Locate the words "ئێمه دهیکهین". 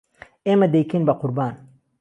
0.47-1.03